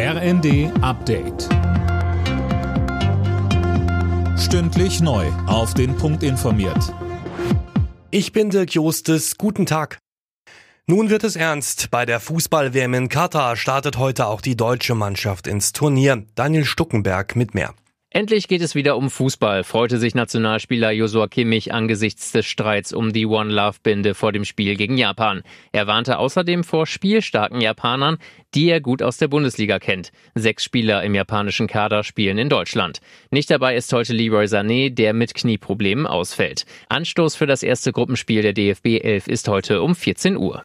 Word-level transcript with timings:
RND 0.00 0.70
Update. 0.80 1.48
Stündlich 4.38 5.00
neu. 5.00 5.26
Auf 5.48 5.74
den 5.74 5.96
Punkt 5.96 6.22
informiert. 6.22 6.94
Ich 8.12 8.30
bin 8.30 8.50
Dirk 8.50 8.74
Jostes. 8.74 9.36
Guten 9.38 9.66
Tag. 9.66 9.98
Nun 10.86 11.10
wird 11.10 11.24
es 11.24 11.34
ernst. 11.34 11.90
Bei 11.90 12.06
der 12.06 12.20
Fußball-WM 12.20 12.94
in 12.94 13.08
Katar 13.08 13.56
startet 13.56 13.98
heute 13.98 14.28
auch 14.28 14.40
die 14.40 14.54
deutsche 14.54 14.94
Mannschaft 14.94 15.48
ins 15.48 15.72
Turnier. 15.72 16.24
Daniel 16.36 16.64
Stuckenberg 16.64 17.34
mit 17.34 17.54
mehr. 17.54 17.74
Endlich 18.10 18.48
geht 18.48 18.62
es 18.62 18.74
wieder 18.74 18.96
um 18.96 19.10
Fußball, 19.10 19.64
freute 19.64 19.98
sich 19.98 20.14
Nationalspieler 20.14 20.90
Josua 20.92 21.28
Kimmich 21.28 21.74
angesichts 21.74 22.32
des 22.32 22.46
Streits 22.46 22.94
um 22.94 23.12
die 23.12 23.26
One 23.26 23.52
Love 23.52 23.76
Binde 23.82 24.14
vor 24.14 24.32
dem 24.32 24.46
Spiel 24.46 24.76
gegen 24.76 24.96
Japan. 24.96 25.42
Er 25.72 25.86
warnte 25.86 26.18
außerdem 26.18 26.64
vor 26.64 26.86
spielstarken 26.86 27.60
Japanern, 27.60 28.16
die 28.54 28.70
er 28.70 28.80
gut 28.80 29.02
aus 29.02 29.18
der 29.18 29.28
Bundesliga 29.28 29.78
kennt. 29.78 30.10
Sechs 30.34 30.64
Spieler 30.64 31.02
im 31.02 31.14
japanischen 31.14 31.66
Kader 31.66 32.02
spielen 32.02 32.38
in 32.38 32.48
Deutschland. 32.48 33.00
Nicht 33.30 33.50
dabei 33.50 33.76
ist 33.76 33.92
heute 33.92 34.14
Leroy 34.14 34.46
Sané, 34.46 34.88
der 34.88 35.12
mit 35.12 35.34
Knieproblemen 35.34 36.06
ausfällt. 36.06 36.64
Anstoß 36.88 37.36
für 37.36 37.46
das 37.46 37.62
erste 37.62 37.92
Gruppenspiel 37.92 38.40
der 38.40 38.54
DFB 38.54 39.04
11 39.04 39.28
ist 39.28 39.48
heute 39.48 39.82
um 39.82 39.94
14 39.94 40.38
Uhr. 40.38 40.64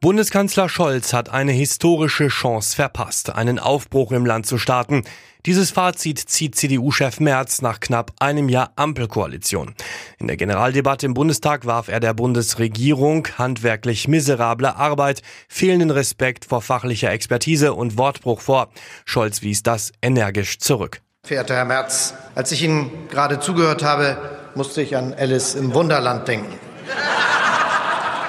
Bundeskanzler 0.00 0.68
Scholz 0.68 1.14
hat 1.14 1.30
eine 1.30 1.52
historische 1.52 2.28
Chance 2.28 2.76
verpasst, 2.76 3.34
einen 3.34 3.58
Aufbruch 3.58 4.12
im 4.12 4.26
Land 4.26 4.46
zu 4.46 4.58
starten. 4.58 5.04
Dieses 5.46 5.70
Fazit 5.70 6.18
zieht 6.18 6.54
CDU-Chef 6.54 7.18
Merz 7.18 7.62
nach 7.62 7.80
knapp 7.80 8.12
einem 8.20 8.50
Jahr 8.50 8.72
Ampelkoalition. 8.76 9.74
In 10.18 10.26
der 10.26 10.36
Generaldebatte 10.36 11.06
im 11.06 11.14
Bundestag 11.14 11.64
warf 11.64 11.88
er 11.88 12.00
der 12.00 12.12
Bundesregierung 12.12 13.26
handwerklich 13.38 14.06
miserable 14.06 14.76
Arbeit, 14.76 15.22
fehlenden 15.48 15.90
Respekt 15.90 16.44
vor 16.44 16.60
fachlicher 16.60 17.10
Expertise 17.10 17.72
und 17.72 17.96
Wortbruch 17.96 18.42
vor. 18.42 18.68
Scholz 19.06 19.40
wies 19.40 19.62
das 19.62 19.92
energisch 20.02 20.58
zurück. 20.58 21.00
Verehrter 21.24 21.54
Herr 21.54 21.64
Merz, 21.64 22.12
als 22.34 22.52
ich 22.52 22.62
Ihnen 22.62 22.90
gerade 23.08 23.40
zugehört 23.40 23.82
habe, 23.82 24.18
musste 24.54 24.82
ich 24.82 24.94
an 24.94 25.14
Alice 25.14 25.54
im 25.54 25.72
Wunderland 25.72 26.28
denken. 26.28 26.65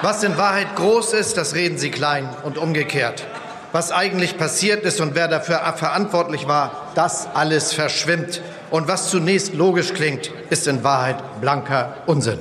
Was 0.04 0.24
in 0.24 0.38
Wahrheit 0.38 0.76
groß 0.76 1.14
ist, 1.14 1.38
das 1.38 1.56
reden 1.56 1.80
Sie 1.80 1.90
klein 1.90 2.30
und 2.44 2.60
umgekehrt. 2.60 3.26
Was 3.72 3.92
eigentlich 3.92 4.38
passiert 4.38 4.84
ist 4.84 5.02
und 5.02 5.16
wer 5.16 5.28
dafür 5.28 5.60
verantwortlich 5.76 6.48
war, 6.48 6.92
das 6.94 7.28
alles 7.34 7.74
verschwimmt. 7.74 8.42
Und 8.70 8.88
was 8.88 9.10
zunächst 9.10 9.56
logisch 9.56 9.94
klingt, 9.94 10.32
ist 10.52 10.68
in 10.68 10.84
Wahrheit 10.84 11.42
blanker 11.42 11.96
Unsinn. 12.06 12.40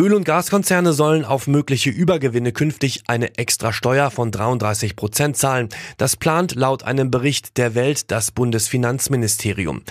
Öl- 0.00 0.14
und 0.14 0.24
Gaskonzerne 0.24 0.92
sollen 0.92 1.24
auf 1.24 1.46
mögliche 1.46 1.90
Übergewinne 1.90 2.52
künftig 2.52 3.02
eine 3.06 3.36
Extrasteuer 3.36 4.10
von 4.10 4.30
33 4.30 4.96
Prozent 4.96 5.36
zahlen. 5.36 5.68
Das 5.96 6.16
plant 6.16 6.54
laut 6.54 6.82
einem 6.82 7.10
Bericht 7.10 7.56
der 7.56 7.74
Welt 7.74 8.10
das 8.10 8.30
Bundesfinanzministerium. 8.30 9.82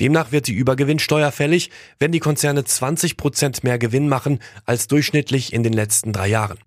Demnach 0.00 0.32
wird 0.32 0.46
die 0.46 0.54
Übergewinnsteuer 0.54 1.32
fällig, 1.32 1.70
wenn 1.98 2.12
die 2.12 2.20
Konzerne 2.20 2.64
20 2.64 3.16
Prozent 3.16 3.64
mehr 3.64 3.78
Gewinn 3.78 4.08
machen 4.08 4.38
als 4.64 4.86
durchschnittlich 4.86 5.52
in 5.52 5.62
den 5.62 5.72
letzten 5.72 6.12
drei 6.12 6.28
Jahren. 6.28 6.58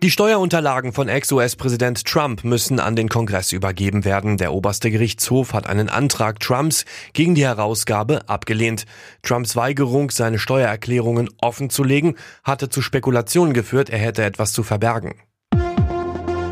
Die 0.00 0.12
Steuerunterlagen 0.12 0.92
von 0.92 1.08
Ex-US-Präsident 1.08 2.04
Trump 2.04 2.44
müssen 2.44 2.78
an 2.78 2.94
den 2.94 3.08
Kongress 3.08 3.50
übergeben 3.50 4.04
werden. 4.04 4.36
Der 4.36 4.52
oberste 4.52 4.92
Gerichtshof 4.92 5.54
hat 5.54 5.66
einen 5.66 5.88
Antrag 5.88 6.38
Trumps 6.38 6.84
gegen 7.14 7.34
die 7.34 7.44
Herausgabe 7.44 8.28
abgelehnt. 8.28 8.84
Trumps 9.24 9.56
Weigerung, 9.56 10.12
seine 10.12 10.38
Steuererklärungen 10.38 11.28
offenzulegen, 11.38 12.16
hatte 12.44 12.68
zu 12.68 12.80
Spekulationen 12.80 13.54
geführt, 13.54 13.90
er 13.90 13.98
hätte 13.98 14.22
etwas 14.22 14.52
zu 14.52 14.62
verbergen. 14.62 15.16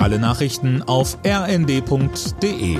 Alle 0.01 0.19
Nachrichten 0.19 0.83
auf 0.83 1.17
rnd.de 1.25 2.79